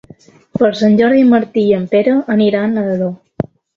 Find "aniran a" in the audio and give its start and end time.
2.37-2.87